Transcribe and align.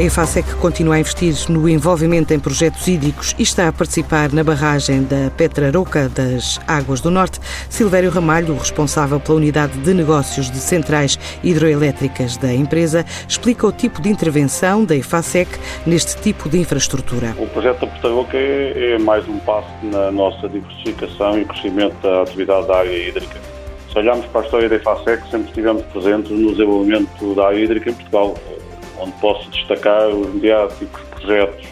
A 0.00 0.02
EFASEC 0.02 0.54
continua 0.54 0.94
a 0.94 0.98
investir 0.98 1.34
no 1.50 1.68
envolvimento 1.68 2.32
em 2.32 2.40
projetos 2.40 2.88
hídricos 2.88 3.36
e 3.38 3.42
está 3.42 3.68
a 3.68 3.72
participar 3.72 4.32
na 4.32 4.42
barragem 4.42 5.02
da 5.02 5.30
Petraroca 5.36 6.08
das 6.08 6.58
Águas 6.66 7.02
do 7.02 7.10
Norte. 7.10 7.38
Silvério 7.68 8.08
Ramalho, 8.08 8.56
responsável 8.56 9.20
pela 9.20 9.36
unidade 9.36 9.78
de 9.78 9.92
negócios 9.92 10.50
de 10.50 10.56
centrais 10.56 11.18
hidroelétricas 11.44 12.38
da 12.38 12.50
empresa, 12.50 13.04
explica 13.28 13.66
o 13.66 13.72
tipo 13.72 14.00
de 14.00 14.08
intervenção 14.08 14.86
da 14.86 14.96
EFASEC 14.96 15.50
neste 15.84 16.16
tipo 16.22 16.48
de 16.48 16.58
infraestrutura. 16.58 17.36
O 17.38 17.46
projeto 17.48 17.80
da 17.80 17.86
Petraroca 17.88 18.38
é, 18.38 18.94
é 18.94 18.98
mais 18.98 19.28
um 19.28 19.38
passo 19.40 19.68
na 19.82 20.10
nossa 20.10 20.48
diversificação 20.48 21.38
e 21.38 21.44
crescimento 21.44 21.94
da 22.02 22.22
atividade 22.22 22.66
da 22.68 22.78
área 22.78 23.08
hídrica. 23.08 23.38
Se 23.92 23.98
olharmos 23.98 24.24
para 24.28 24.40
a 24.40 24.44
história 24.44 24.66
da 24.66 24.76
EFASEC, 24.76 25.30
sempre 25.30 25.48
estivemos 25.48 25.82
presentes 25.92 26.30
no 26.30 26.52
desenvolvimento 26.52 27.34
da 27.34 27.48
área 27.48 27.62
hídrica 27.62 27.90
em 27.90 27.92
Portugal 27.92 28.34
onde 29.00 29.12
posso 29.12 29.50
destacar 29.50 30.08
os 30.08 30.34
mediáticos 30.34 31.02
projetos 31.02 31.68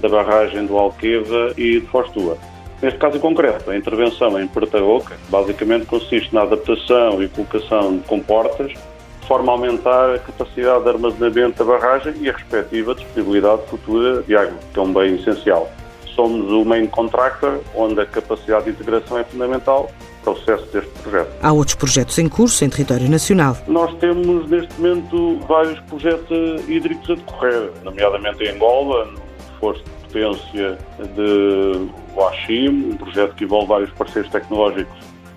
da 0.00 0.08
barragem 0.08 0.66
do 0.66 0.76
Alqueva 0.76 1.52
e 1.56 1.80
de 1.80 1.86
Forstua. 1.86 2.36
Neste 2.82 2.98
caso 2.98 3.16
em 3.16 3.20
concreto, 3.20 3.70
a 3.70 3.76
intervenção 3.76 4.38
em 4.38 4.46
Porta-Roca 4.46 5.16
basicamente 5.30 5.86
consiste 5.86 6.34
na 6.34 6.42
adaptação 6.42 7.22
e 7.22 7.28
colocação 7.28 7.96
de 7.96 8.02
comportas 8.04 8.72
de 8.72 9.28
forma 9.28 9.52
a 9.52 9.54
aumentar 9.54 10.14
a 10.14 10.18
capacidade 10.18 10.82
de 10.82 10.90
armazenamento 10.90 11.64
da 11.64 11.64
barragem 11.64 12.12
e 12.20 12.28
a 12.28 12.32
respectiva 12.32 12.94
disponibilidade 12.94 13.62
futura 13.68 14.22
de 14.22 14.36
água, 14.36 14.58
que 14.72 14.78
é 14.78 14.82
um 14.82 14.92
bem 14.92 15.14
essencial. 15.14 15.70
Somos 16.14 16.52
o 16.52 16.62
main 16.62 16.86
contractor, 16.86 17.60
onde 17.74 17.98
a 18.00 18.04
capacidade 18.04 18.66
de 18.66 18.72
integração 18.72 19.18
é 19.18 19.24
fundamental 19.24 19.90
processo 20.24 20.64
deste 20.72 20.90
projeto. 21.02 21.30
Há 21.42 21.52
outros 21.52 21.74
projetos 21.76 22.18
em 22.18 22.28
curso 22.28 22.64
em 22.64 22.68
território 22.68 23.08
nacional. 23.08 23.56
Nós 23.68 23.94
temos 23.98 24.48
neste 24.48 24.80
momento 24.80 25.38
vários 25.46 25.78
projetos 25.80 26.68
hídricos 26.68 27.10
a 27.10 27.14
decorrer, 27.14 27.70
nomeadamente 27.84 28.42
em 28.42 28.48
Angola, 28.50 29.04
no 29.04 29.20
esforço 29.52 29.84
de 29.84 29.90
potência 30.02 30.78
de 31.14 31.88
Oaxim, 32.16 32.68
um 32.92 32.96
projeto 32.96 33.34
que 33.34 33.44
envolve 33.44 33.68
vários 33.68 33.90
parceiros 33.90 34.30
tecnológicos 34.30 34.96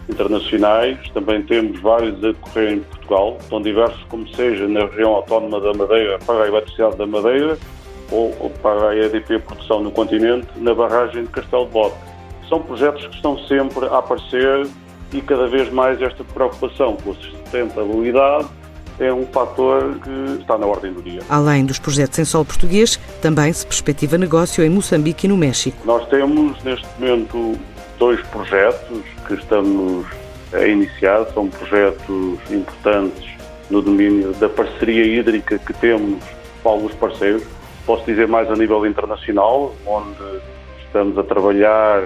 internacionais. 0.09 0.97
Também 1.13 1.43
temos 1.43 1.79
vários 1.81 2.15
a 2.23 2.31
decorrer 2.31 2.73
em 2.73 2.79
Portugal, 2.79 3.37
tão 3.49 3.61
diversos 3.61 4.01
como 4.03 4.27
seja 4.35 4.67
na 4.67 4.85
região 4.85 5.13
autónoma 5.15 5.59
da 5.59 5.73
Madeira 5.73 6.17
para 6.25 6.45
a 6.45 6.47
eletricidade 6.47 6.95
da 6.97 7.05
Madeira 7.05 7.57
ou 8.09 8.31
para 8.63 8.91
a 8.91 8.95
EDP 8.95 9.39
Produção 9.39 9.83
no 9.83 9.91
continente, 9.91 10.47
na 10.55 10.73
barragem 10.73 11.23
de 11.23 11.29
Castelo 11.29 11.65
de 11.65 11.71
Bode 11.71 11.93
são 12.49 12.61
projetos 12.61 13.05
que 13.07 13.15
estão 13.15 13.37
sempre 13.45 13.85
a 13.85 13.97
aparecer 13.97 14.67
e 15.13 15.21
cada 15.21 15.47
vez 15.47 15.71
mais 15.71 16.01
esta 16.01 16.23
preocupação 16.23 16.97
com 16.97 17.11
a 17.11 17.15
sustentabilidade 17.15 18.47
é 18.99 19.13
um 19.13 19.25
fator 19.27 19.99
que 19.99 20.41
está 20.41 20.57
na 20.57 20.65
ordem 20.65 20.91
do 20.91 21.01
dia. 21.01 21.21
Além 21.29 21.65
dos 21.65 21.79
projetos 21.79 22.17
em 22.17 22.25
solo 22.25 22.45
português, 22.45 22.99
também 23.21 23.51
se 23.53 23.65
perspectiva 23.65 24.17
negócio 24.17 24.63
em 24.63 24.69
Moçambique 24.69 25.27
e 25.27 25.29
no 25.29 25.37
México. 25.37 25.77
Nós 25.85 26.07
temos 26.07 26.61
neste 26.63 26.87
momento 26.99 27.57
dois 27.99 28.19
projetos 28.27 29.01
que 29.27 29.35
estamos 29.35 30.05
a 30.53 30.65
iniciar, 30.65 31.25
são 31.33 31.47
projetos 31.47 32.39
importantes 32.49 33.27
no 33.69 33.81
domínio 33.81 34.33
da 34.33 34.49
parceria 34.49 35.03
hídrica 35.03 35.59
que 35.59 35.73
temos 35.73 36.23
com 36.63 36.69
alguns 36.69 36.93
parceiros. 36.95 37.43
Posso 37.85 38.05
dizer 38.05 38.27
mais 38.27 38.49
a 38.49 38.55
nível 38.55 38.85
internacional, 38.85 39.75
onde 39.85 40.41
estamos 40.85 41.17
a 41.17 41.23
trabalhar 41.23 42.01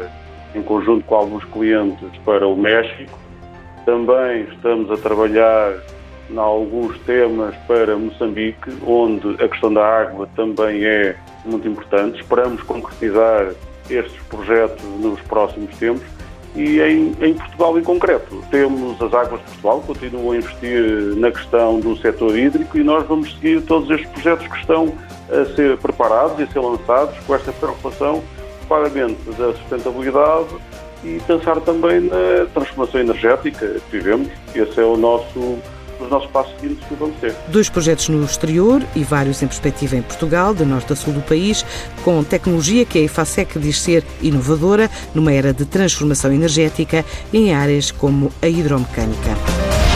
em 0.56 0.62
conjunto 0.62 1.06
com 1.06 1.16
alguns 1.16 1.44
clientes 1.46 2.10
para 2.26 2.48
o 2.48 2.56
México. 2.56 3.18
Também 3.86 4.44
estamos 4.44 4.92
a 4.92 4.98
trabalhar 4.98 5.74
em 6.30 6.38
alguns 6.38 6.98
temas 7.00 7.56
para 7.68 7.98
Moçambique, 7.98 8.72
onde 8.86 9.44
a 9.44 9.48
questão 9.48 9.74
da 9.74 9.86
água 9.86 10.30
também 10.36 10.86
é 10.86 11.16
muito 11.46 11.68
importante. 11.68 12.22
Esperamos 12.22 12.62
concretizar 12.64 13.52
estes 13.90 14.22
projetos 14.24 14.84
nos 15.00 15.20
próximos 15.22 15.76
tempos 15.78 16.06
e 16.56 16.80
em, 16.82 17.16
em, 17.22 17.34
Portugal 17.34 17.78
em 17.78 17.84
concreto. 17.84 18.44
Temos 18.50 19.02
as 19.02 19.14
Águas 19.14 19.40
de 19.40 19.46
Portugal, 19.46 19.84
continuam 19.86 20.32
a 20.32 20.38
investir 20.38 21.16
na 21.18 21.32
questão 21.32 21.80
do 21.80 21.98
setor 21.98 22.38
hídrico 22.38 22.78
e 22.78 22.84
nós 22.84 23.06
vamos 23.08 23.34
seguir 23.36 23.62
todos 23.64 23.90
estes 23.90 24.10
projetos 24.10 24.48
que 24.48 24.58
estão 24.58 24.94
a 25.30 25.46
ser 25.56 25.78
preparados 25.78 26.40
e 26.40 26.44
a 26.44 26.48
ser 26.48 26.60
lançados 26.60 27.18
com 27.26 27.36
esta 27.36 27.52
preocupação 27.54 28.22
claramente 28.72 29.20
da 29.38 29.54
sustentabilidade 29.54 30.56
e 31.04 31.20
pensar 31.28 31.60
também 31.60 32.00
na 32.00 32.46
transformação 32.54 33.02
energética 33.02 33.68
que 33.68 33.98
vivemos. 33.98 34.30
Esse 34.56 34.80
é 34.80 34.86
o 34.86 34.96
nosso 34.96 35.60
os 36.00 36.10
nossos 36.10 36.32
passos 36.32 36.52
seguintes 36.60 36.84
que 36.88 36.96
vamos 36.96 37.16
ter. 37.18 37.36
Dois 37.50 37.70
projetos 37.70 38.10
no 38.10 38.24
exterior 38.24 38.82
e 38.96 39.04
vários 39.04 39.44
em 39.44 39.48
perspectiva 39.48 39.96
em 39.96 40.02
Portugal, 40.02 40.52
de 40.52 40.66
norte 40.66 40.94
a 40.94 40.96
sul 40.96 41.14
do 41.14 41.22
país, 41.22 41.64
com 42.04 42.24
tecnologia 42.24 42.86
que 42.86 42.98
a 42.98 43.02
EFASEC 43.04 43.60
diz 43.60 43.80
ser 43.80 44.04
inovadora 44.20 44.90
numa 45.14 45.32
era 45.32 45.54
de 45.54 45.64
transformação 45.64 46.34
energética 46.34 47.06
em 47.32 47.54
áreas 47.54 47.92
como 47.92 48.32
a 48.42 48.48
hidromecânica. 48.48 49.91